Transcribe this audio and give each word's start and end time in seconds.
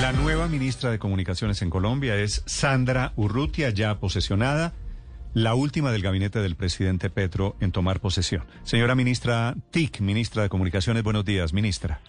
La 0.00 0.12
nueva 0.12 0.48
ministra 0.48 0.90
de 0.90 0.98
Comunicaciones 0.98 1.60
en 1.60 1.68
Colombia 1.68 2.16
es 2.16 2.42
Sandra 2.46 3.12
Urrutia, 3.14 3.68
ya 3.70 3.98
posesionada, 3.98 4.72
la 5.34 5.54
última 5.54 5.92
del 5.92 6.02
gabinete 6.02 6.38
del 6.40 6.56
presidente 6.56 7.10
Petro 7.10 7.56
en 7.60 7.72
tomar 7.72 8.00
posesión. 8.00 8.44
Señora 8.62 8.94
ministra 8.94 9.54
TIC, 9.70 10.00
ministra 10.00 10.42
de 10.44 10.48
Comunicaciones, 10.48 11.02
buenos 11.02 11.26
días, 11.26 11.52
ministra. 11.52 12.00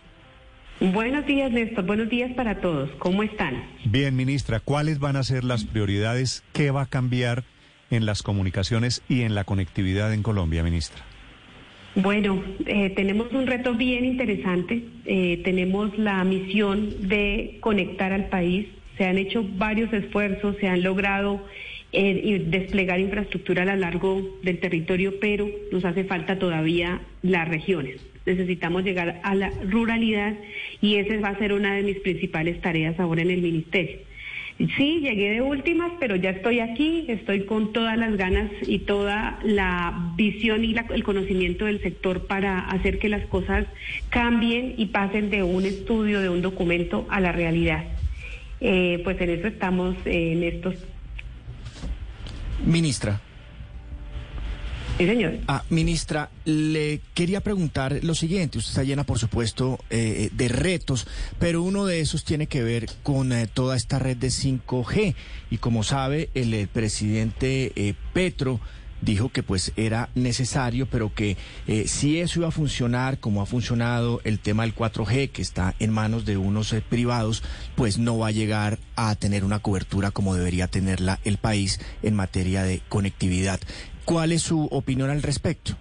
Buenos 0.79 1.25
días, 1.25 1.51
Néstor. 1.51 1.85
Buenos 1.85 2.09
días 2.09 2.31
para 2.35 2.61
todos. 2.61 2.89
¿Cómo 2.99 3.21
están? 3.21 3.63
Bien, 3.85 4.15
ministra, 4.15 4.61
¿cuáles 4.61 4.99
van 4.99 5.17
a 5.17 5.23
ser 5.23 5.43
las 5.43 5.65
prioridades? 5.65 6.43
¿Qué 6.53 6.71
va 6.71 6.83
a 6.83 6.85
cambiar 6.85 7.43
en 7.89 8.05
las 8.05 8.23
comunicaciones 8.23 9.01
y 9.09 9.21
en 9.21 9.35
la 9.35 9.43
conectividad 9.43 10.13
en 10.13 10.23
Colombia, 10.23 10.63
ministra? 10.63 11.03
Bueno, 11.95 12.43
eh, 12.65 12.89
tenemos 12.95 13.31
un 13.33 13.45
reto 13.45 13.75
bien 13.75 14.03
interesante. 14.03 14.83
Eh, 15.05 15.41
tenemos 15.43 15.97
la 15.97 16.23
misión 16.23 17.07
de 17.07 17.57
conectar 17.59 18.11
al 18.11 18.29
país. 18.29 18.67
Se 18.97 19.05
han 19.05 19.19
hecho 19.19 19.45
varios 19.57 19.93
esfuerzos, 19.93 20.55
se 20.59 20.67
han 20.67 20.81
logrado 20.81 21.45
eh, 21.91 22.43
desplegar 22.47 22.99
infraestructura 22.99 23.61
a 23.61 23.65
lo 23.65 23.75
largo 23.75 24.39
del 24.41 24.59
territorio, 24.59 25.19
pero 25.19 25.47
nos 25.71 25.85
hace 25.85 26.03
falta 26.03 26.39
todavía 26.39 27.01
las 27.21 27.47
regiones. 27.47 28.01
Necesitamos 28.25 28.83
llegar 28.83 29.19
a 29.23 29.35
la 29.35 29.51
ruralidad 29.69 30.33
y 30.81 30.95
esa 30.95 31.19
va 31.19 31.29
a 31.29 31.37
ser 31.37 31.53
una 31.53 31.75
de 31.75 31.83
mis 31.83 31.99
principales 31.99 32.59
tareas 32.61 32.99
ahora 32.99 33.21
en 33.21 33.29
el 33.29 33.41
ministerio. 33.41 33.97
Sí, 34.57 34.99
llegué 35.01 35.31
de 35.31 35.41
últimas, 35.41 35.91
pero 35.99 36.15
ya 36.15 36.29
estoy 36.29 36.59
aquí, 36.59 37.05
estoy 37.07 37.45
con 37.45 37.73
todas 37.73 37.97
las 37.97 38.15
ganas 38.17 38.51
y 38.67 38.79
toda 38.79 39.39
la 39.43 40.13
visión 40.15 40.63
y 40.63 40.75
el 40.93 41.03
conocimiento 41.03 41.65
del 41.65 41.81
sector 41.81 42.27
para 42.27 42.59
hacer 42.59 42.99
que 42.99 43.09
las 43.09 43.25
cosas 43.25 43.65
cambien 44.09 44.75
y 44.77 44.87
pasen 44.87 45.31
de 45.31 45.41
un 45.41 45.65
estudio, 45.65 46.21
de 46.21 46.29
un 46.29 46.41
documento 46.41 47.07
a 47.09 47.19
la 47.19 47.31
realidad. 47.31 47.83
Eh, 48.61 49.01
pues 49.03 49.19
en 49.21 49.31
eso 49.31 49.47
estamos 49.47 49.95
en 50.05 50.43
estos. 50.43 50.75
Ministra. 52.63 53.19
Señor. 54.97 55.39
Ah, 55.47 55.63
ministra, 55.69 56.29
le 56.45 57.01
quería 57.13 57.41
preguntar 57.41 57.99
lo 58.03 58.15
siguiente. 58.15 58.57
Usted 58.57 58.71
está 58.71 58.83
llena, 58.83 59.03
por 59.03 59.19
supuesto, 59.19 59.79
eh, 59.89 60.29
de 60.31 60.47
retos, 60.47 61.07
pero 61.39 61.63
uno 61.63 61.85
de 61.85 61.99
esos 61.99 62.23
tiene 62.23 62.47
que 62.47 62.63
ver 62.63 62.87
con 63.01 63.31
eh, 63.31 63.47
toda 63.47 63.75
esta 63.75 63.99
red 63.99 64.17
de 64.17 64.27
5G. 64.27 65.15
Y 65.49 65.57
como 65.57 65.83
sabe, 65.83 66.29
el, 66.33 66.53
el 66.53 66.67
presidente 66.67 67.71
eh, 67.75 67.95
Petro 68.13 68.59
dijo 69.03 69.29
que 69.29 69.43
pues 69.43 69.73
era 69.75 70.09
necesario, 70.15 70.87
pero 70.87 71.13
que 71.13 71.37
eh, 71.67 71.87
si 71.87 72.19
eso 72.19 72.39
iba 72.39 72.47
a 72.47 72.51
funcionar 72.51 73.19
como 73.19 73.41
ha 73.41 73.45
funcionado 73.45 74.21
el 74.23 74.39
tema 74.39 74.63
del 74.63 74.75
4G, 74.75 75.29
que 75.29 75.41
está 75.41 75.75
en 75.79 75.91
manos 75.91 76.25
de 76.25 76.37
unos 76.37 76.71
eh, 76.73 76.81
privados, 76.87 77.43
pues 77.75 77.97
no 77.97 78.17
va 78.17 78.27
a 78.27 78.31
llegar 78.31 78.79
a 78.95 79.15
tener 79.15 79.43
una 79.43 79.59
cobertura 79.59 80.11
como 80.11 80.35
debería 80.35 80.67
tenerla 80.67 81.19
el 81.23 81.37
país 81.37 81.79
en 82.01 82.15
materia 82.15 82.63
de 82.63 82.81
conectividad. 82.89 83.59
¿Cuál 84.05 84.31
es 84.31 84.41
su 84.41 84.65
opinión 84.65 85.09
al 85.09 85.21
respecto? 85.21 85.77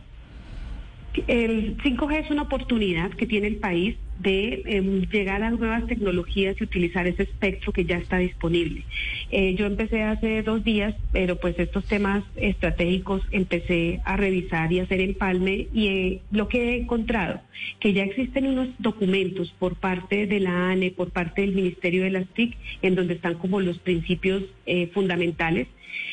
El 1.26 1.76
5G 1.78 2.24
es 2.24 2.30
una 2.30 2.42
oportunidad 2.42 3.10
que 3.10 3.26
tiene 3.26 3.48
el 3.48 3.56
país 3.56 3.96
de 4.20 4.62
em, 4.66 5.02
llegar 5.10 5.42
a 5.42 5.50
nuevas 5.50 5.86
tecnologías 5.86 6.56
y 6.58 6.64
utilizar 6.64 7.06
ese 7.06 7.24
espectro 7.24 7.72
que 7.72 7.84
ya 7.84 7.98
está 7.98 8.18
disponible. 8.18 8.84
Eh, 9.30 9.54
yo 9.54 9.66
empecé 9.66 10.02
hace 10.02 10.42
dos 10.42 10.64
días, 10.64 10.94
pero 11.12 11.36
pues 11.36 11.58
estos 11.58 11.84
temas 11.84 12.24
estratégicos 12.36 13.22
empecé 13.30 14.00
a 14.04 14.16
revisar 14.16 14.72
y 14.72 14.80
hacer 14.80 15.00
empalme 15.00 15.66
y 15.74 15.86
eh, 15.88 16.20
lo 16.30 16.48
que 16.48 16.70
he 16.70 16.80
encontrado, 16.80 17.40
que 17.80 17.92
ya 17.92 18.04
existen 18.04 18.46
unos 18.46 18.68
documentos 18.78 19.52
por 19.58 19.74
parte 19.74 20.26
de 20.26 20.40
la 20.40 20.70
ANE, 20.70 20.92
por 20.92 21.10
parte 21.10 21.42
del 21.42 21.52
Ministerio 21.52 22.04
de 22.04 22.10
las 22.10 22.28
TIC, 22.28 22.56
en 22.82 22.94
donde 22.94 23.14
están 23.14 23.34
como 23.34 23.60
los 23.60 23.78
principios 23.78 24.44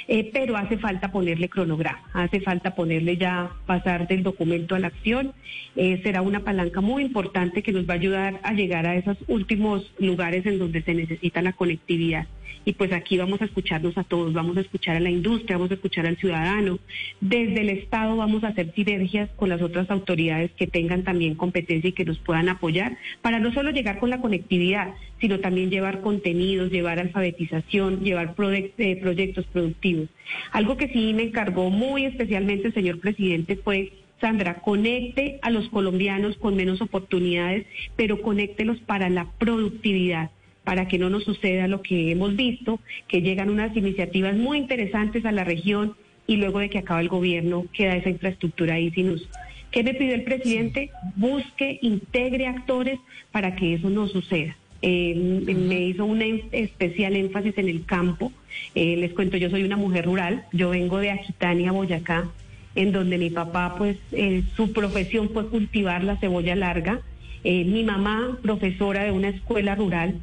eh, 0.08 0.30
pero 0.34 0.58
hace 0.58 0.78
falta 0.78 1.12
ponerle 1.12 1.50
cronograma, 1.50 2.02
hace 2.14 2.42
falta 2.42 2.76
ponerle 2.76 3.18
ya 3.18 3.52
pasar 3.66 4.08
del 4.08 4.24
documento 4.24 4.76
a 4.76 4.80
la 4.80 4.88
acción. 4.88 5.34
será 5.76 6.22
una 6.22 6.42
palanca 6.42 6.82
muy 6.82 7.04
importante 7.04 7.62
que 7.64 7.72
nos 7.72 7.88
va 7.88 7.94
a 7.94 7.98
ayudar 7.98 8.40
a 8.44 8.54
llegar 8.54 8.86
a 8.86 8.96
esos 8.96 9.18
últimos 9.28 9.92
lugares 10.00 10.46
en 10.46 10.60
donde 10.60 10.82
se 10.82 10.94
necesita 10.94 11.42
la 11.42 11.54
conectividad. 11.54 12.28
Y 12.66 12.74
pues 12.74 12.92
aquí 12.92 13.18
vamos 13.18 13.42
a 13.42 13.46
escucharnos 13.46 13.98
a 13.98 14.04
todos, 14.04 14.34
vamos 14.34 14.58
a 14.58 14.62
escuchar 14.62 14.96
a 14.96 15.00
la 15.00 15.10
industria, 15.10 15.58
vamos 15.58 15.72
a 15.72 15.76
escuchar 15.76 16.06
al 16.06 16.18
ciudadano. 16.18 16.80
Desde 17.22 17.62
el 17.62 17.70
Estado 17.70 18.16
vamos 18.16 18.44
a 18.44 18.50
hacer 18.50 18.74
sinergias 18.74 19.30
con 19.36 19.50
las 19.50 19.62
otras 19.62 19.90
autoridades 19.90 20.52
que 20.52 20.68
tengan 20.68 21.04
también 21.04 21.36
competencia 21.36 21.90
y 21.90 21.94
que 21.94 22.06
nos 22.06 22.20
puedan 22.20 22.50
apoyar 22.50 22.98
para 23.22 23.40
no 23.40 23.54
solo 23.54 23.72
llegar 23.72 24.00
con 24.00 24.10
la 24.10 24.22
conectividad, 24.22 24.94
sino 25.20 25.40
también 25.40 25.70
llevar 25.70 26.02
contenidos, 26.02 26.72
llevar 26.72 27.00
alfabetización, 27.00 28.04
llevar 28.04 28.36
eh, 28.38 28.96
proyectos 29.02 29.46
productivos. 29.48 30.10
Algo 30.52 30.78
que 30.78 30.90
sí 30.90 31.14
me 31.14 31.24
encargó 31.24 31.70
muy 31.70 32.06
especialmente 32.06 32.72
señor 32.72 33.00
presidente 33.00 33.56
fue 33.56 33.92
Sandra, 34.20 34.56
conecte 34.56 35.40
a 35.42 35.50
los 35.50 35.70
colombianos 35.70 36.36
con 36.38 36.56
menos 36.56 36.82
oportunidades, 36.82 37.66
pero 37.96 38.22
conéctelos 38.22 38.80
para 38.80 39.10
la 39.10 39.32
productividad 39.38 40.32
para 40.70 40.88
que 40.88 41.00
no 41.00 41.10
nos 41.10 41.24
suceda 41.24 41.68
lo 41.68 41.82
que 41.82 42.12
hemos 42.12 42.36
visto, 42.36 42.80
que 43.08 43.24
llegan 43.24 43.50
unas 43.50 43.76
iniciativas 43.76 44.36
muy 44.36 44.60
interesantes 44.60 45.26
a 45.26 45.32
la 45.32 45.44
región 45.44 45.96
y 46.28 46.36
luego 46.36 46.60
de 46.60 46.70
que 46.70 46.78
acaba 46.78 47.02
el 47.02 47.10
gobierno 47.10 47.66
queda 47.74 47.96
esa 47.96 48.12
infraestructura 48.12 48.76
ahí 48.76 48.92
sin 48.92 49.10
uso. 49.10 49.28
¿Qué 49.72 49.84
me 49.84 49.96
pidió 49.96 50.14
el 50.14 50.22
presidente? 50.22 50.92
Busque, 51.16 51.80
integre 51.82 52.46
actores 52.46 53.00
para 53.32 53.56
que 53.56 53.74
eso 53.74 53.90
no 53.90 54.08
suceda. 54.10 54.56
Me 54.84 55.88
hizo 55.88 56.06
un 56.06 56.22
especial 56.52 57.16
énfasis 57.16 57.58
en 57.58 57.68
el 57.68 57.86
campo. 57.86 58.32
Eh, 58.76 58.96
les 58.96 59.12
cuento, 59.14 59.38
yo 59.38 59.50
soy 59.50 59.64
una 59.64 59.76
mujer 59.76 60.06
rural, 60.06 60.46
yo 60.54 60.70
vengo 60.70 61.00
de 61.00 61.10
Aquitania, 61.10 61.72
Boyacá, 61.72 62.30
en 62.76 62.92
donde 62.92 63.18
mi 63.18 63.32
papá, 63.32 63.74
pues, 63.76 63.98
eh, 64.12 64.44
su 64.56 64.72
profesión 64.72 65.32
fue 65.32 65.50
cultivar 65.50 66.04
la 66.04 66.18
cebolla 66.18 66.56
larga. 66.56 67.02
Eh, 67.44 67.66
mi 67.66 67.84
mamá, 67.84 68.38
profesora 68.44 69.06
de 69.06 69.12
una 69.12 69.30
escuela 69.30 69.74
rural. 69.74 70.22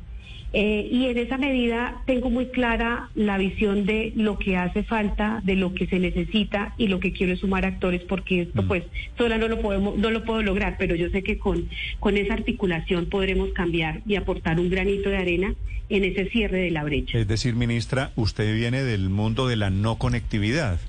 Eh, 0.58 0.88
y 0.90 1.04
en 1.04 1.18
esa 1.18 1.36
medida 1.36 2.00
tengo 2.06 2.30
muy 2.30 2.46
clara 2.46 3.10
la 3.14 3.36
visión 3.36 3.84
de 3.84 4.14
lo 4.16 4.38
que 4.38 4.56
hace 4.56 4.84
falta, 4.84 5.42
de 5.44 5.54
lo 5.54 5.74
que 5.74 5.86
se 5.86 5.98
necesita 5.98 6.72
y 6.78 6.88
lo 6.88 6.98
que 6.98 7.12
quiero 7.12 7.36
sumar 7.36 7.66
actores, 7.66 8.00
porque 8.08 8.40
esto, 8.40 8.62
mm. 8.62 8.66
pues, 8.66 8.84
sola 9.18 9.36
no 9.36 9.48
lo 9.48 9.60
podemos, 9.60 9.98
no 9.98 10.10
lo 10.10 10.24
puedo 10.24 10.40
lograr, 10.40 10.76
pero 10.78 10.94
yo 10.94 11.10
sé 11.10 11.22
que 11.22 11.36
con, 11.36 11.68
con 12.00 12.16
esa 12.16 12.32
articulación 12.32 13.04
podremos 13.04 13.50
cambiar 13.50 14.00
y 14.06 14.16
aportar 14.16 14.58
un 14.58 14.70
granito 14.70 15.10
de 15.10 15.18
arena 15.18 15.54
en 15.90 16.04
ese 16.04 16.30
cierre 16.30 16.56
de 16.56 16.70
la 16.70 16.84
brecha. 16.84 17.18
Es 17.18 17.28
decir, 17.28 17.54
ministra, 17.54 18.12
usted 18.16 18.56
viene 18.56 18.82
del 18.82 19.10
mundo 19.10 19.48
de 19.48 19.56
la 19.56 19.68
no 19.68 19.96
conectividad. 19.96 20.80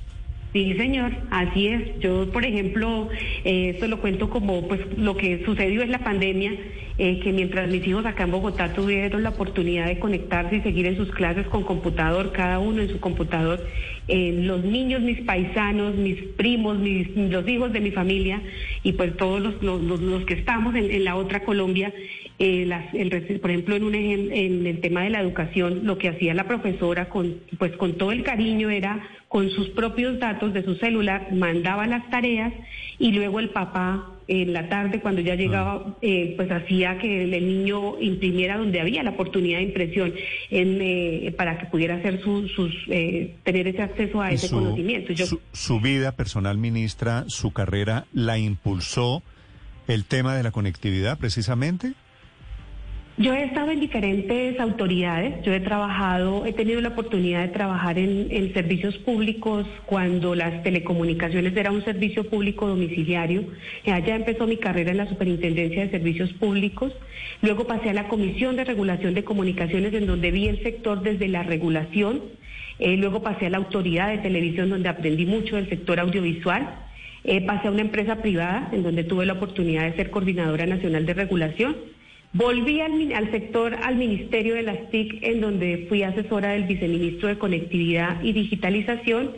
Sí, 0.53 0.73
señor, 0.75 1.11
así 1.29 1.67
es. 1.67 1.99
Yo, 1.99 2.31
por 2.31 2.45
ejemplo, 2.45 3.09
eh, 3.43 3.71
esto 3.73 3.87
lo 3.87 3.99
cuento 3.99 4.29
como 4.29 4.67
pues 4.67 4.79
lo 4.97 5.17
que 5.17 5.43
sucedió 5.43 5.81
en 5.81 5.91
la 5.91 5.99
pandemia, 5.99 6.53
eh, 6.97 7.19
que 7.19 7.33
mientras 7.33 7.69
mis 7.69 7.85
hijos 7.85 8.05
acá 8.05 8.23
en 8.23 8.31
Bogotá 8.31 8.73
tuvieron 8.73 9.23
la 9.23 9.29
oportunidad 9.29 9.87
de 9.87 9.99
conectarse 9.99 10.55
y 10.55 10.61
seguir 10.61 10.87
en 10.87 10.95
sus 10.95 11.11
clases 11.11 11.45
con 11.47 11.63
computador, 11.63 12.31
cada 12.31 12.59
uno 12.59 12.81
en 12.81 12.87
su 12.89 12.99
computador, 12.99 13.59
eh, 14.07 14.39
los 14.41 14.63
niños, 14.63 15.01
mis 15.01 15.19
paisanos, 15.21 15.95
mis 15.95 16.23
primos, 16.37 16.79
mis, 16.79 17.15
los 17.15 17.47
hijos 17.47 17.73
de 17.73 17.81
mi 17.81 17.91
familia 17.91 18.41
y 18.83 18.93
pues 18.93 19.17
todos 19.17 19.41
los, 19.41 19.61
los, 19.61 20.25
que 20.25 20.35
estamos 20.35 20.73
en, 20.75 21.03
la 21.03 21.17
otra 21.17 21.43
Colombia, 21.43 21.93
las, 22.39 22.93
el, 22.93 23.09
por 23.41 23.51
ejemplo, 23.51 23.75
en, 23.75 23.83
un, 23.83 23.95
en 23.95 24.65
el 24.65 24.79
tema 24.79 25.03
de 25.03 25.09
la 25.09 25.19
educación, 25.19 25.81
lo 25.83 25.97
que 25.97 26.07
hacía 26.07 26.33
la 26.33 26.47
profesora 26.47 27.09
con, 27.09 27.35
pues, 27.59 27.73
con 27.73 27.97
todo 27.97 28.13
el 28.13 28.23
cariño 28.23 28.69
era 28.69 29.03
con 29.27 29.49
sus 29.49 29.69
propios 29.69 30.19
datos 30.19 30.53
de 30.53 30.63
su 30.63 30.75
celular, 30.75 31.33
mandaba 31.33 31.85
las 31.85 32.09
tareas 32.09 32.53
y 32.97 33.11
luego 33.11 33.39
el 33.39 33.49
papá 33.49 34.11
en 34.27 34.53
la 34.53 34.67
tarde 34.67 34.99
cuando 34.99 35.21
ya 35.21 35.35
llegaba, 35.35 35.83
ah. 35.85 35.97
eh, 36.01 36.33
pues 36.35 36.51
hacía 36.51 36.97
que 36.97 37.23
el, 37.23 37.31
niño 37.31 37.99
imprimiera 37.99 38.57
donde 38.57 38.81
había 38.81 39.03
la 39.03 39.11
oportunidad 39.11 39.59
de 39.59 39.65
impresión 39.65 40.13
en, 40.49 40.79
eh, 40.81 41.33
para 41.37 41.57
que 41.57 41.65
pudiera 41.67 41.95
hacer 41.95 42.21
sus, 42.21 42.71
eh, 42.87 43.35
tener 43.43 43.67
ese 43.67 43.81
acceso 43.81 44.21
a 44.21 44.31
ese 44.31 44.49
conocimiento. 44.49 45.13
su 45.53 45.79
vida 45.79 46.13
personal, 46.13 46.57
ministra, 46.57 47.25
su 47.27 47.51
carrera, 47.51 48.05
¿la 48.13 48.37
impulsó 48.37 49.23
el 49.87 50.05
tema 50.05 50.35
de 50.35 50.43
la 50.43 50.51
conectividad 50.51 51.17
precisamente? 51.17 51.93
Yo 53.19 53.33
he 53.33 53.45
estado 53.45 53.71
en 53.71 53.79
diferentes 53.79 54.59
autoridades, 54.59 55.43
yo 55.43 55.51
he 55.51 55.59
trabajado, 55.59 56.45
he 56.45 56.53
tenido 56.53 56.81
la 56.81 56.89
oportunidad 56.89 57.41
de 57.41 57.47
trabajar 57.47 57.97
en, 57.97 58.53
servicios 58.53 58.95
públicos 58.99 59.65
cuando 59.87 60.35
las 60.35 60.61
telecomunicaciones 60.61 61.57
era 61.57 61.71
un 61.71 61.83
servicio 61.83 62.29
público 62.29 62.67
domiciliario. 62.67 63.45
Allá 63.87 64.15
empezó 64.15 64.45
mi 64.45 64.57
carrera 64.57 64.91
en 64.91 64.97
la 64.97 65.09
Superintendencia 65.09 65.81
de 65.81 65.89
Servicios 65.89 66.31
Públicos. 66.33 66.93
Luego 67.41 67.65
pasé 67.65 67.89
a 67.89 67.93
la 67.93 68.07
Comisión 68.07 68.55
de 68.55 68.65
Regulación 68.65 69.15
de 69.15 69.23
Comunicaciones 69.23 69.95
en 69.95 70.05
donde 70.05 70.29
vi 70.29 70.47
el 70.47 70.61
sector 70.61 71.01
desde 71.01 71.27
la 71.27 71.41
regulación. 71.41 72.21
Eh, 72.77 72.97
luego 72.97 73.23
pasé 73.23 73.47
a 73.47 73.49
la 73.49 73.57
Autoridad 73.57 74.09
de 74.09 74.19
Televisión 74.19 74.69
donde 74.69 74.89
aprendí 74.89 75.25
mucho 75.25 75.55
del 75.55 75.69
sector 75.69 75.99
audiovisual. 75.99 76.69
Eh, 77.23 77.41
pasé 77.41 77.67
a 77.67 77.71
una 77.71 77.81
empresa 77.81 78.17
privada 78.21 78.69
en 78.71 78.83
donde 78.83 79.03
tuve 79.03 79.25
la 79.25 79.33
oportunidad 79.33 79.85
de 79.85 79.95
ser 79.95 80.11
coordinadora 80.11 80.67
nacional 80.67 81.07
de 81.07 81.15
regulación 81.15 81.96
Volví 82.33 82.81
al, 82.81 83.31
sector, 83.31 83.75
al 83.75 83.95
Ministerio 83.95 84.55
de 84.55 84.63
las 84.63 84.89
TIC, 84.91 85.23
en 85.23 85.41
donde 85.41 85.85
fui 85.89 86.03
asesora 86.03 86.49
del 86.49 86.63
viceministro 86.63 87.29
de 87.29 87.37
Conectividad 87.37 88.21
y 88.21 88.33
Digitalización 88.33 89.31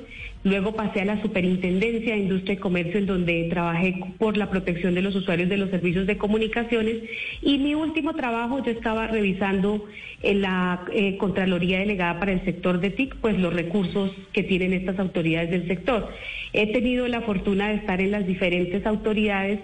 Luego 0.44 0.74
pasé 0.74 1.01
a 1.01 1.06
la 1.06 1.21
Superintendencia 1.21 2.13
de 2.13 2.21
Industria 2.21 2.53
y 2.53 2.57
Comercio, 2.57 2.97
en 2.97 3.07
donde 3.07 3.47
trabajé 3.50 4.00
por 4.18 4.38
la 4.38 4.50
protección 4.50 4.95
de 4.95 5.01
los 5.01 5.13
usuarios 5.13 5.50
de 5.50 5.57
los 5.57 5.69
servicios 5.69 6.07
de 6.07 6.18
comunicaciones. 6.18 6.95
Y 7.41 7.57
mi 7.57 7.75
último 7.75 8.13
trabajo, 8.13 8.63
yo 8.63 8.71
estaba 8.71 9.07
revisando 9.07 9.85
en 10.24 10.42
la 10.42 10.85
eh, 10.94 11.18
Contraloría 11.18 11.80
Delegada 11.80 12.19
para 12.21 12.31
el 12.31 12.45
sector 12.45 12.80
de 12.80 12.89
TIC, 12.89 13.18
pues 13.18 13.38
los 13.38 13.53
recursos 13.53 14.12
que 14.31 14.44
tienen 14.44 14.71
estas 14.71 14.97
autoridades 15.00 15.51
del 15.51 15.68
sector. 15.68 16.09
He 16.53 16.71
tenido 16.71 17.06
la 17.09 17.19
fortuna 17.21 17.69
de 17.69 17.75
estar 17.75 18.00
en 18.00 18.12
las 18.12 18.25
diferentes 18.25 18.85
autoridades 18.85 19.59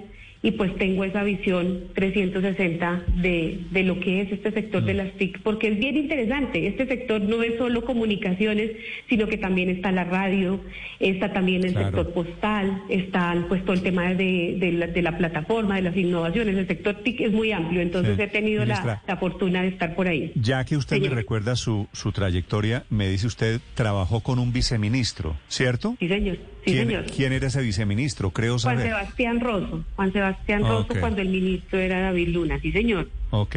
y 0.45 0.51
pues 0.51 0.75
tengo 0.75 1.03
esa 1.03 1.23
visión 1.23 1.85
360 1.95 3.05
de, 3.15 3.61
de 3.71 3.83
lo 3.83 3.99
que 3.99 4.21
es 4.21 4.31
este 4.31 4.51
sector 4.51 4.83
de 4.83 4.93
mm. 4.93 4.97
las 4.97 5.11
TIC, 5.13 5.41
porque 5.41 5.69
es 5.69 5.79
bien 5.79 5.97
interesante. 5.97 6.67
Este 6.67 6.85
sector 6.85 7.19
no 7.19 7.41
es 7.41 7.57
solo 7.57 7.83
comunicaciones, 7.83 8.69
sino 9.09 9.25
que 9.25 9.37
también 9.37 9.71
está 9.71 9.91
la 9.91 10.03
radio, 10.03 10.59
está 10.99 11.33
también 11.33 11.63
el 11.63 11.73
sector 11.73 12.13
postal, 12.13 12.83
está 12.89 13.35
pues 13.47 13.63
todo 13.65 13.73
el 13.73 13.81
tema 13.81 14.13
de, 14.13 14.57
de, 14.93 15.01
la, 15.01 15.17
plataforma, 15.17 15.77
de 15.77 15.81
las 15.81 15.97
innovaciones. 15.97 16.55
El 16.55 16.67
sector 16.67 17.01
TIC 17.01 17.21
es 17.21 17.31
muy 17.31 17.51
amplio, 17.51 17.81
entonces 17.81 18.19
he 18.19 18.27
tenido 18.27 18.65
la, 18.65 19.01
fortuna 19.19 19.63
de 19.63 19.69
estar 19.69 19.95
por 19.95 20.07
ahí. 20.07 20.31
Ya 20.35 20.63
que 20.63 20.77
usted 20.77 21.01
me 21.01 21.09
recuerda 21.09 21.55
su, 21.55 21.87
su 21.91 22.11
trayectoria, 22.11 22.83
me 22.91 23.09
dice 23.09 23.25
usted, 23.25 23.61
trabajó 23.73 24.19
con 24.19 24.37
un 24.37 24.53
viceministro, 24.53 25.37
¿cierto? 25.47 25.95
Sí, 25.99 26.07
señor. 26.07 26.37
¿Quién, 26.65 27.33
era 27.33 27.47
ese 27.47 27.61
viceministro? 27.61 28.31
Creo 28.31 28.59
saber. 28.59 28.89
Juan 28.89 28.89
Sebastián 28.89 29.39
Rosso. 29.39 29.83
Juan 29.95 30.11
Sebastián 30.11 30.61
Rosso 30.63 30.93
cuando 30.99 31.21
el 31.21 31.29
ministro 31.29 31.79
era 31.79 32.01
David 32.01 32.29
Luna, 32.29 32.59
sí 32.59 32.71
señor. 32.71 33.09
Ok. 33.29 33.55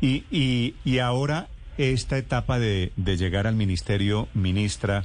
Y, 0.00 0.24
y, 0.30 0.74
y 0.84 0.98
ahora 0.98 1.48
esta 1.78 2.16
etapa 2.18 2.58
de, 2.58 2.92
de 2.96 3.16
llegar 3.16 3.46
al 3.46 3.54
ministerio, 3.54 4.28
ministra, 4.34 5.04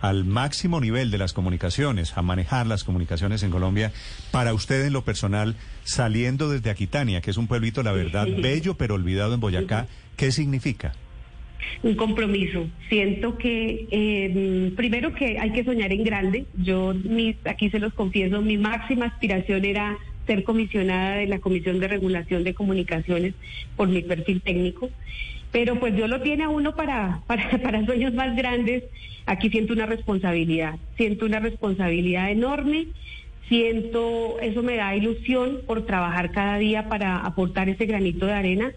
al 0.00 0.24
máximo 0.24 0.80
nivel 0.80 1.10
de 1.10 1.18
las 1.18 1.32
comunicaciones, 1.32 2.16
a 2.16 2.22
manejar 2.22 2.66
las 2.66 2.84
comunicaciones 2.84 3.42
en 3.42 3.50
Colombia, 3.50 3.92
para 4.30 4.54
usted 4.54 4.84
en 4.84 4.92
lo 4.92 5.04
personal, 5.04 5.56
saliendo 5.84 6.48
desde 6.48 6.70
Aquitania, 6.70 7.20
que 7.20 7.30
es 7.30 7.36
un 7.36 7.46
pueblito, 7.46 7.82
la 7.82 7.92
verdad, 7.92 8.26
bello 8.40 8.74
pero 8.74 8.94
olvidado 8.94 9.34
en 9.34 9.40
Boyacá, 9.40 9.86
¿qué 10.16 10.32
significa? 10.32 10.94
Un 11.82 11.94
compromiso. 11.94 12.68
Siento 12.88 13.38
que, 13.38 13.86
eh, 13.90 14.72
primero 14.76 15.14
que 15.14 15.38
hay 15.38 15.50
que 15.50 15.64
soñar 15.64 15.92
en 15.92 16.04
grande. 16.04 16.44
Yo, 16.56 16.94
aquí 17.44 17.70
se 17.70 17.78
los 17.78 17.92
confieso, 17.94 18.42
mi 18.42 18.56
máxima 18.56 19.06
aspiración 19.06 19.64
era 19.64 19.98
ser 20.26 20.44
comisionada 20.44 21.16
de 21.16 21.26
la 21.26 21.38
Comisión 21.38 21.80
de 21.80 21.88
Regulación 21.88 22.44
de 22.44 22.54
Comunicaciones 22.54 23.34
por 23.76 23.88
mi 23.88 24.02
perfil 24.02 24.42
técnico. 24.42 24.90
Pero 25.50 25.80
pues 25.80 25.96
Dios 25.96 26.10
lo 26.10 26.20
tiene 26.20 26.44
a 26.44 26.48
uno 26.50 26.74
para, 26.74 27.22
para, 27.26 27.58
para 27.58 27.84
sueños 27.84 28.12
más 28.14 28.36
grandes. 28.36 28.84
Aquí 29.26 29.50
siento 29.50 29.72
una 29.72 29.86
responsabilidad, 29.86 30.76
siento 30.96 31.26
una 31.26 31.40
responsabilidad 31.40 32.30
enorme 32.30 32.88
siento, 33.48 34.38
eso 34.40 34.62
me 34.62 34.76
da 34.76 34.94
ilusión 34.94 35.60
por 35.66 35.86
trabajar 35.86 36.32
cada 36.32 36.58
día 36.58 36.88
para 36.90 37.16
aportar 37.16 37.70
ese 37.70 37.86
granito 37.86 38.26
de 38.26 38.34
arena 38.34 38.72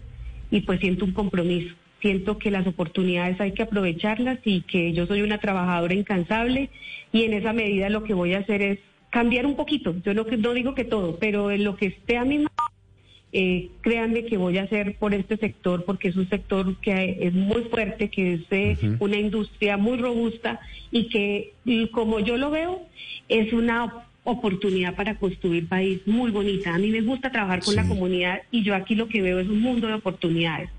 y 0.50 0.62
pues 0.62 0.80
siento 0.80 1.04
un 1.04 1.12
compromiso 1.12 1.74
siento 2.02 2.36
que 2.36 2.50
las 2.50 2.66
oportunidades 2.66 3.40
hay 3.40 3.52
que 3.52 3.62
aprovecharlas 3.62 4.40
y 4.44 4.62
que 4.62 4.92
yo 4.92 5.06
soy 5.06 5.22
una 5.22 5.38
trabajadora 5.38 5.94
incansable 5.94 6.68
y 7.12 7.22
en 7.22 7.32
esa 7.32 7.52
medida 7.52 7.88
lo 7.88 8.02
que 8.02 8.12
voy 8.12 8.34
a 8.34 8.40
hacer 8.40 8.60
es 8.60 8.78
cambiar 9.08 9.46
un 9.46 9.56
poquito. 9.56 9.94
Yo 10.04 10.12
no, 10.12 10.24
no 10.24 10.52
digo 10.52 10.74
que 10.74 10.84
todo, 10.84 11.18
pero 11.18 11.50
en 11.50 11.64
lo 11.64 11.76
que 11.76 11.86
esté 11.86 12.18
a 12.18 12.24
mi 12.24 12.38
mano, 12.38 12.50
eh, 13.34 13.70
créanme 13.80 14.26
que 14.26 14.36
voy 14.36 14.58
a 14.58 14.64
hacer 14.64 14.96
por 14.98 15.14
este 15.14 15.38
sector 15.38 15.84
porque 15.84 16.08
es 16.08 16.16
un 16.16 16.28
sector 16.28 16.76
que 16.80 17.18
es 17.20 17.32
muy 17.32 17.62
fuerte, 17.62 18.10
que 18.10 18.34
es 18.34 18.40
eh, 18.50 18.76
una 18.98 19.16
industria 19.16 19.78
muy 19.78 19.96
robusta 19.96 20.60
y 20.90 21.08
que, 21.08 21.52
como 21.92 22.20
yo 22.20 22.36
lo 22.36 22.50
veo, 22.50 22.82
es 23.28 23.52
una 23.52 24.06
oportunidad 24.24 24.94
para 24.94 25.16
construir 25.16 25.68
país 25.68 26.00
muy 26.06 26.30
bonita. 26.30 26.74
A 26.74 26.78
mí 26.78 26.90
me 26.90 27.00
gusta 27.00 27.32
trabajar 27.32 27.62
con 27.62 27.74
la 27.74 27.86
comunidad 27.86 28.42
y 28.50 28.62
yo 28.62 28.74
aquí 28.74 28.94
lo 28.94 29.08
que 29.08 29.22
veo 29.22 29.40
es 29.40 29.48
un 29.48 29.60
mundo 29.60 29.88
de 29.88 29.94
oportunidades. 29.94 30.70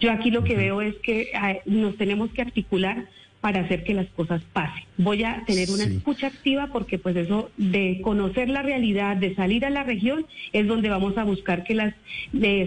Yo 0.00 0.12
aquí 0.12 0.30
lo 0.30 0.44
que 0.44 0.56
veo 0.56 0.80
es 0.82 0.94
que 0.96 1.32
nos 1.66 1.96
tenemos 1.96 2.30
que 2.30 2.42
articular 2.42 3.06
para 3.40 3.62
hacer 3.62 3.82
que 3.82 3.92
las 3.92 4.06
cosas 4.10 4.40
pasen. 4.52 4.84
Voy 4.98 5.24
a 5.24 5.42
tener 5.46 5.68
una 5.70 5.82
escucha 5.82 6.28
activa 6.28 6.68
porque 6.68 6.98
pues 7.00 7.16
eso 7.16 7.50
de 7.56 8.00
conocer 8.00 8.48
la 8.48 8.62
realidad, 8.62 9.16
de 9.16 9.34
salir 9.34 9.64
a 9.64 9.70
la 9.70 9.82
región, 9.82 10.26
es 10.52 10.68
donde 10.68 10.88
vamos 10.88 11.18
a 11.18 11.24
buscar 11.24 11.64
que 11.64 11.74
las 11.74 11.94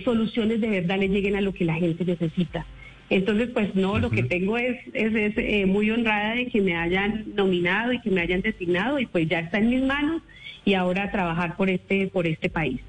soluciones 0.04 0.60
de 0.60 0.68
verdad 0.68 1.00
le 1.00 1.08
lleguen 1.08 1.38
a 1.38 1.42
lo 1.42 1.54
que 1.54 1.64
la 1.64 1.76
gente 1.76 2.04
necesita. 2.04 2.66
Entonces, 3.10 3.50
pues 3.54 3.76
no, 3.76 4.00
lo 4.00 4.10
que 4.10 4.24
tengo 4.24 4.58
es, 4.58 4.78
es, 4.94 5.14
eh, 5.38 5.66
muy 5.68 5.92
honrada 5.92 6.36
de 6.36 6.48
que 6.48 6.62
me 6.62 6.76
hayan 6.76 7.26
nominado 7.36 7.94
y 7.94 8.02
que 8.02 8.10
me 8.10 8.22
hayan 8.22 8.42
designado 8.42 9.00
y 9.00 9.06
pues 9.06 9.30
ya 9.30 9.40
está 9.40 9.60
en 9.60 9.70
mis 9.70 9.84
manos 9.84 10.24
y 10.64 10.74
ahora 10.74 11.12
trabajar 11.12 11.56
por 11.56 11.70
este, 11.70 12.08
por 12.08 12.26
este 12.26 12.50
país. 12.50 12.82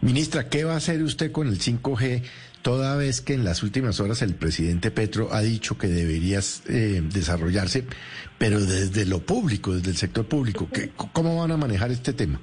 Ministra, 0.00 0.48
¿qué 0.48 0.64
va 0.64 0.74
a 0.74 0.76
hacer 0.76 1.02
usted 1.02 1.30
con 1.30 1.48
el 1.48 1.58
5G 1.58 2.22
toda 2.62 2.96
vez 2.96 3.20
que 3.20 3.34
en 3.34 3.44
las 3.44 3.62
últimas 3.62 4.00
horas 4.00 4.22
el 4.22 4.34
presidente 4.34 4.90
Petro 4.90 5.32
ha 5.32 5.42
dicho 5.42 5.76
que 5.76 5.88
debería 5.88 6.40
eh, 6.68 7.02
desarrollarse, 7.12 7.84
pero 8.38 8.60
desde 8.60 9.04
lo 9.04 9.20
público, 9.20 9.74
desde 9.74 9.90
el 9.90 9.96
sector 9.98 10.26
público? 10.26 10.68
¿Cómo 11.12 11.36
van 11.36 11.50
a 11.50 11.58
manejar 11.58 11.90
este 11.90 12.14
tema? 12.14 12.40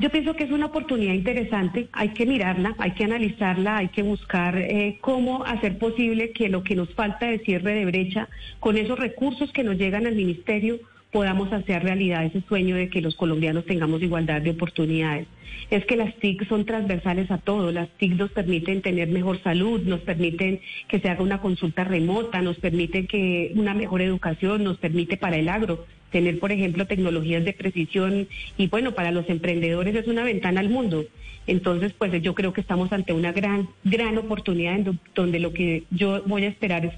Yo 0.00 0.08
pienso 0.08 0.32
que 0.32 0.44
es 0.44 0.50
una 0.50 0.64
oportunidad 0.64 1.12
interesante, 1.12 1.88
hay 1.92 2.08
que 2.14 2.24
mirarla, 2.24 2.74
hay 2.78 2.92
que 2.92 3.04
analizarla, 3.04 3.76
hay 3.76 3.88
que 3.88 4.02
buscar 4.02 4.56
eh, 4.56 4.96
cómo 5.02 5.44
hacer 5.44 5.76
posible 5.76 6.30
que 6.30 6.48
lo 6.48 6.62
que 6.62 6.74
nos 6.74 6.88
falta 6.94 7.26
de 7.26 7.40
cierre 7.40 7.74
de 7.74 7.84
brecha, 7.84 8.26
con 8.60 8.78
esos 8.78 8.98
recursos 8.98 9.52
que 9.52 9.62
nos 9.62 9.76
llegan 9.76 10.06
al 10.06 10.14
ministerio, 10.14 10.78
podamos 11.12 11.52
hacer 11.52 11.82
realidad 11.82 12.24
ese 12.24 12.40
sueño 12.48 12.76
de 12.76 12.88
que 12.88 13.02
los 13.02 13.14
colombianos 13.14 13.66
tengamos 13.66 14.00
igualdad 14.00 14.40
de 14.40 14.52
oportunidades. 14.52 15.26
Es 15.68 15.84
que 15.84 15.96
las 15.96 16.14
TIC 16.16 16.48
son 16.48 16.64
transversales 16.64 17.30
a 17.30 17.36
todo. 17.36 17.70
Las 17.70 17.90
TIC 17.98 18.12
nos 18.12 18.30
permiten 18.30 18.80
tener 18.80 19.08
mejor 19.08 19.42
salud, 19.42 19.82
nos 19.82 20.00
permiten 20.00 20.60
que 20.88 21.00
se 21.00 21.10
haga 21.10 21.22
una 21.22 21.42
consulta 21.42 21.84
remota, 21.84 22.40
nos 22.40 22.56
permiten 22.58 23.06
que 23.06 23.52
una 23.54 23.74
mejor 23.74 24.00
educación, 24.00 24.64
nos 24.64 24.78
permite 24.78 25.18
para 25.18 25.36
el 25.36 25.50
agro 25.50 25.84
tener, 26.10 26.38
por 26.38 26.52
ejemplo, 26.52 26.86
tecnologías 26.86 27.44
de 27.44 27.52
precisión 27.52 28.28
y 28.56 28.68
bueno, 28.68 28.92
para 28.92 29.12
los 29.12 29.28
emprendedores 29.28 29.94
es 29.94 30.06
una 30.06 30.24
ventana 30.24 30.60
al 30.60 30.68
mundo. 30.68 31.04
Entonces, 31.46 31.92
pues 31.92 32.20
yo 32.22 32.34
creo 32.34 32.52
que 32.52 32.60
estamos 32.60 32.92
ante 32.92 33.12
una 33.12 33.32
gran, 33.32 33.68
gran 33.84 34.18
oportunidad 34.18 34.76
en 34.76 34.98
donde 35.14 35.40
lo 35.40 35.52
que 35.52 35.84
yo 35.90 36.22
voy 36.26 36.44
a 36.44 36.48
esperar 36.48 36.84
es 36.84 36.92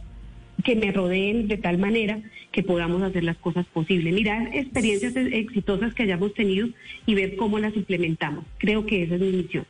que 0.64 0.76
me 0.76 0.92
rodeen 0.92 1.49
de 1.49 1.57
tal 1.57 1.78
manera 1.78 2.21
que 2.50 2.62
podamos 2.62 3.02
hacer 3.02 3.25
las 3.25 3.37
cosas 3.38 3.66
posibles. 3.66 4.12
Mirar 4.12 4.50
experiencias 4.52 5.16
exitosas 5.16 5.95
que 5.95 6.02
hayamos 6.02 6.35
tenido 6.35 6.69
y 7.07 7.14
ver 7.14 7.37
cómo 7.37 7.59
las 7.59 7.75
implementamos. 7.75 8.45
Creo 8.59 8.85
que 8.85 9.04
esa 9.04 9.14
es 9.14 9.21
mi 9.21 9.33
misión. 9.33 9.64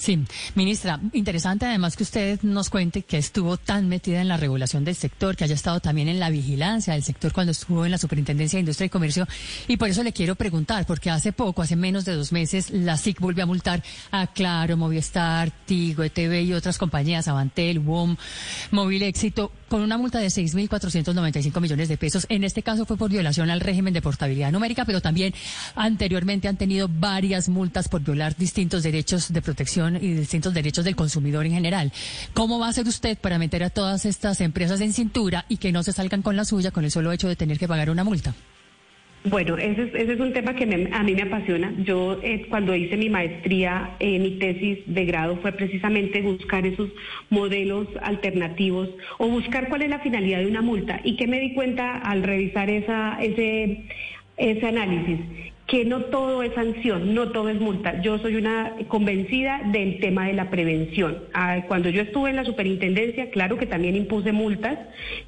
Sí, 0.00 0.18
ministra, 0.54 0.98
interesante 1.12 1.66
además 1.66 1.94
que 1.94 2.04
usted 2.04 2.40
nos 2.40 2.70
cuente 2.70 3.02
que 3.02 3.18
estuvo 3.18 3.58
tan 3.58 3.86
metida 3.86 4.22
en 4.22 4.28
la 4.28 4.38
regulación 4.38 4.82
del 4.82 4.94
sector, 4.94 5.36
que 5.36 5.44
haya 5.44 5.54
estado 5.54 5.80
también 5.80 6.08
en 6.08 6.18
la 6.18 6.30
vigilancia 6.30 6.94
del 6.94 7.02
sector 7.02 7.34
cuando 7.34 7.50
estuvo 7.52 7.84
en 7.84 7.90
la 7.90 7.98
Superintendencia 7.98 8.56
de 8.56 8.60
Industria 8.60 8.86
y 8.86 8.88
Comercio. 8.88 9.28
Y 9.68 9.76
por 9.76 9.90
eso 9.90 10.02
le 10.02 10.14
quiero 10.14 10.36
preguntar, 10.36 10.86
porque 10.86 11.10
hace 11.10 11.32
poco, 11.32 11.60
hace 11.60 11.76
menos 11.76 12.06
de 12.06 12.14
dos 12.14 12.32
meses, 12.32 12.70
la 12.70 12.96
SIC 12.96 13.20
volvió 13.20 13.44
a 13.44 13.46
multar 13.46 13.82
a 14.10 14.26
Claro, 14.28 14.78
Movistar, 14.78 15.50
Tigo, 15.66 16.02
ETV 16.02 16.44
y 16.44 16.54
otras 16.54 16.78
compañías, 16.78 17.28
Avantel, 17.28 17.80
WOM, 17.80 18.16
Móvil 18.70 19.02
Éxito, 19.02 19.52
con 19.70 19.82
una 19.82 19.96
multa 19.96 20.18
de 20.18 20.26
6.495 20.26 21.60
millones 21.60 21.88
de 21.88 21.96
pesos. 21.96 22.26
En 22.28 22.42
este 22.42 22.62
caso 22.62 22.84
fue 22.84 22.96
por 22.96 23.08
violación 23.08 23.50
al 23.50 23.60
régimen 23.60 23.94
de 23.94 24.02
portabilidad 24.02 24.50
numérica, 24.50 24.84
pero 24.84 25.00
también 25.00 25.32
anteriormente 25.76 26.48
han 26.48 26.56
tenido 26.56 26.88
varias 26.88 27.48
multas 27.48 27.88
por 27.88 28.02
violar 28.02 28.36
distintos 28.36 28.82
derechos 28.82 29.32
de 29.32 29.40
protección 29.40 29.94
y 29.96 30.12
distintos 30.12 30.52
derechos 30.52 30.84
del 30.84 30.96
consumidor 30.96 31.46
en 31.46 31.52
general. 31.52 31.92
¿Cómo 32.34 32.58
va 32.58 32.66
a 32.66 32.70
hacer 32.70 32.88
usted 32.88 33.16
para 33.16 33.38
meter 33.38 33.62
a 33.62 33.70
todas 33.70 34.06
estas 34.06 34.40
empresas 34.40 34.80
en 34.80 34.92
cintura 34.92 35.46
y 35.48 35.58
que 35.58 35.70
no 35.70 35.84
se 35.84 35.92
salgan 35.92 36.22
con 36.22 36.34
la 36.34 36.44
suya 36.44 36.72
con 36.72 36.84
el 36.84 36.90
solo 36.90 37.12
hecho 37.12 37.28
de 37.28 37.36
tener 37.36 37.56
que 37.56 37.68
pagar 37.68 37.90
una 37.90 38.02
multa? 38.02 38.34
Bueno, 39.24 39.58
ese 39.58 39.82
es, 39.82 39.94
ese 39.94 40.14
es 40.14 40.20
un 40.20 40.32
tema 40.32 40.54
que 40.54 40.64
a 40.64 41.02
mí 41.02 41.14
me 41.14 41.22
apasiona. 41.22 41.74
Yo 41.84 42.18
eh, 42.22 42.46
cuando 42.48 42.74
hice 42.74 42.96
mi 42.96 43.10
maestría, 43.10 43.90
eh, 44.00 44.18
mi 44.18 44.38
tesis 44.38 44.78
de 44.86 45.04
grado 45.04 45.36
fue 45.42 45.52
precisamente 45.52 46.22
buscar 46.22 46.66
esos 46.66 46.88
modelos 47.28 47.86
alternativos 48.00 48.88
o 49.18 49.28
buscar 49.28 49.68
cuál 49.68 49.82
es 49.82 49.90
la 49.90 49.98
finalidad 49.98 50.38
de 50.38 50.46
una 50.46 50.62
multa. 50.62 51.00
¿Y 51.04 51.16
qué 51.16 51.26
me 51.26 51.38
di 51.38 51.52
cuenta 51.52 51.98
al 51.98 52.22
revisar 52.22 52.70
esa, 52.70 53.22
ese, 53.22 53.84
ese 54.38 54.66
análisis? 54.66 55.18
Que 55.70 55.84
no 55.84 56.00
todo 56.06 56.42
es 56.42 56.52
sanción, 56.54 57.14
no 57.14 57.28
todo 57.28 57.48
es 57.48 57.60
multa. 57.60 58.02
Yo 58.02 58.18
soy 58.18 58.34
una 58.34 58.74
convencida 58.88 59.62
del 59.66 60.00
tema 60.00 60.26
de 60.26 60.32
la 60.32 60.50
prevención. 60.50 61.18
Ah, 61.32 61.62
cuando 61.68 61.90
yo 61.90 62.02
estuve 62.02 62.30
en 62.30 62.36
la 62.36 62.44
superintendencia, 62.44 63.30
claro 63.30 63.56
que 63.56 63.66
también 63.66 63.94
impuse 63.94 64.32
multas, 64.32 64.80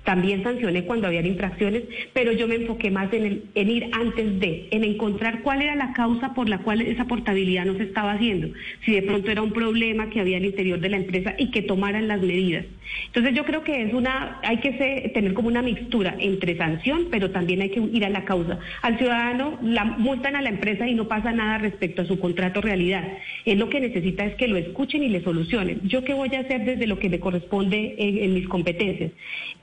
también 0.03 0.43
sancioné 0.43 0.83
cuando 0.83 1.07
había 1.07 1.25
infracciones, 1.25 1.85
pero 2.13 2.33
yo 2.33 2.49
me 2.49 2.57
enfoqué 2.57 2.91
más 2.91 3.13
en, 3.13 3.45
ir 3.55 3.91
antes 3.93 4.41
de, 4.41 4.67
en 4.73 4.83
encontrar 4.83 5.43
cuál 5.43 5.63
era 5.63 5.77
la 5.77 5.93
causa 5.93 6.35
por 6.35 6.49
la 6.49 6.59
cual 6.59 6.81
esa 6.81 7.05
portabilidad 7.05 7.65
no 7.65 7.75
se 7.75 7.85
estaba 7.85 8.11
haciendo. 8.11 8.49
Si 8.85 8.93
de 8.93 9.03
pronto 9.03 9.31
era 9.31 9.43
un 9.43 9.53
problema 9.53 10.11
que 10.11 10.19
había 10.19 10.39
al 10.39 10.45
interior 10.45 10.81
de 10.81 10.89
la 10.89 10.97
empresa 10.97 11.37
y 11.39 11.53
que 11.53 11.63
tomaran 11.63 12.09
las 12.09 12.21
medidas. 12.21 12.65
Entonces 13.07 13.35
yo 13.35 13.45
creo 13.45 13.63
que 13.63 13.83
es 13.83 13.95
una, 13.95 14.41
hay 14.43 14.59
que 14.59 15.11
tener 15.15 15.35
como 15.35 15.49
una 15.49 15.63
mixtura 15.63 16.17
entre 16.19 16.57
sanción, 16.57 17.07
pero 17.13 17.31
también 17.31 17.63
hay 17.63 17.71
que 17.71 17.81
ir 17.81 18.05
a 18.05 18.11
la 18.11 18.25
causa. 18.25 18.59
Al 18.83 18.99
ciudadano 18.99 19.59
la 19.63 19.85
multan 19.85 20.32
a 20.37 20.43
la 20.43 20.49
empresa 20.49 20.89
y 20.89 20.95
no 20.95 21.09
pasa 21.09 21.33
nada 21.33 21.59
respecto 21.59 22.03
a 22.03 22.07
su 22.07 22.19
contrato 22.19 22.61
realidad. 22.61 23.07
Es 23.45 23.59
lo 23.59 23.69
que 23.69 23.81
necesita 23.81 24.25
es 24.25 24.35
que 24.37 24.49
lo 24.49 24.57
escuchen 24.57 25.03
y 25.03 25.09
le 25.09 25.23
solucionen. 25.23 25.81
¿Yo 25.85 26.05
qué 26.05 26.15
voy 26.15 26.35
a 26.35 26.41
hacer 26.41 26.65
desde 26.65 26.87
lo 26.87 26.99
que 26.99 27.09
me 27.09 27.21
corresponde 27.21 27.95
en, 27.99 28.35
mis 28.35 28.49
competencias? 28.49 29.13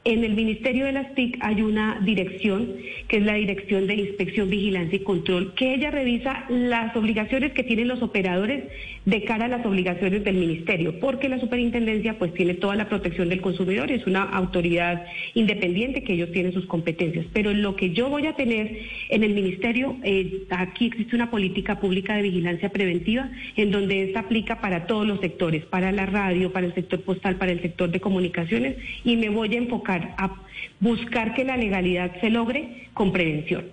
En 0.06 0.24
el 0.24 0.34
Ministerio 0.34 0.86
de 0.86 0.94
las 0.94 1.14
TIC 1.16 1.38
hay 1.42 1.62
una 1.62 2.00
dirección, 2.02 2.76
que 3.08 3.18
es 3.18 3.24
la 3.24 3.34
Dirección 3.34 3.88
de 3.88 3.96
Inspección, 3.96 4.50
Vigilancia 4.50 4.98
y 4.98 5.04
Control, 5.04 5.54
que 5.56 5.74
ella 5.74 5.92
revisa 5.92 6.46
las 6.50 6.96
obligaciones 6.96 7.54
que 7.54 7.64
tienen 7.64 7.88
los 7.88 8.02
operadores 8.02 8.64
de 9.06 9.24
cara 9.24 9.46
a 9.46 9.48
las 9.48 9.66
obligaciones 9.66 10.24
del 10.24 10.36
Ministerio, 10.36 11.00
porque 11.00 11.30
la 11.30 11.40
superintendencia 11.40 12.18
pues 12.18 12.34
tiene 12.34 12.54
toda 12.54 12.76
la 12.76 12.90
protección 12.90 13.30
del 13.30 13.42
consumidor 13.42 13.90
y 13.90 13.96
es 13.96 14.08
una 14.08 14.24
autoridad 14.24 15.06
independiente 15.34 16.04
que 16.04 16.14
ellos 16.14 16.32
tienen 16.32 16.54
sus 16.54 16.66
competencias. 16.66 17.26
Pero 17.34 17.54
lo 17.54 17.76
que 17.76 17.92
yo 17.92 18.10
voy 18.10 18.28
a 18.28 18.36
tener 18.36 18.80
en 19.10 19.24
el 19.24 19.34
Ministerio, 19.34 19.98
eh, 20.04 20.44
aquí 20.50 20.88
existe 20.88 21.16
una 21.16 21.32
política 21.32 21.80
pública 21.80 22.16
de 22.16 22.24
vigilancia 22.24 22.70
preventiva 22.70 23.30
en 23.56 23.72
donde 23.72 24.04
esta 24.04 24.22
aplica 24.22 24.62
para 24.62 24.86
todos 24.86 25.08
los 25.08 25.20
sectores, 25.20 25.66
para 25.66 25.92
la 25.92 26.06
radio, 26.06 26.52
para 26.52 26.68
el 26.68 26.74
sector 26.74 27.02
postal, 27.02 27.36
para 27.36 27.52
el 27.52 27.62
sector 27.62 27.90
de 27.90 28.00
comunicaciones 28.00 28.78
y 29.04 29.16
me 29.18 29.30
voy 29.30 29.56
a 29.56 29.58
enfocar 29.58 30.14
a 30.18 30.36
buscar 30.80 31.34
que 31.34 31.44
la 31.44 31.58
legalidad 31.58 32.20
se 32.22 32.30
logre 32.30 32.88
con 32.94 33.12
prevención. 33.12 33.66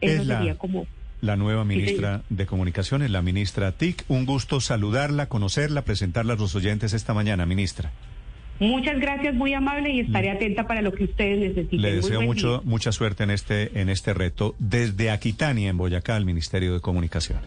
Eso 0.00 0.24
sería 0.24 0.56
como 0.56 0.86
la 1.20 1.36
nueva 1.36 1.64
ministra 1.64 2.22
de 2.28 2.46
Comunicaciones, 2.46 3.10
la 3.10 3.22
ministra 3.22 3.72
TIC. 3.72 4.04
Un 4.08 4.26
gusto 4.26 4.60
saludarla, 4.60 5.28
conocerla, 5.28 5.82
presentarla 5.82 6.34
a 6.34 6.36
los 6.36 6.54
oyentes 6.54 6.92
esta 6.92 7.14
mañana, 7.14 7.46
ministra. 7.46 7.92
Muchas 8.60 8.98
gracias, 8.98 9.34
muy 9.34 9.54
amable 9.54 9.90
y 9.90 10.00
estaré 10.00 10.30
atenta 10.30 10.66
para 10.66 10.82
lo 10.82 10.92
que 10.92 11.04
ustedes 11.04 11.38
necesiten. 11.38 11.80
Le 11.80 11.92
deseo 11.92 12.22
mucho, 12.22 12.60
mucha 12.64 12.90
suerte 12.90 13.22
en 13.22 13.30
este, 13.30 13.80
en 13.80 13.88
este 13.88 14.14
reto 14.14 14.56
desde 14.58 15.10
Aquitania, 15.10 15.70
en 15.70 15.76
Boyacá, 15.76 16.16
al 16.16 16.24
Ministerio 16.24 16.74
de 16.74 16.80
Comunicaciones. 16.80 17.46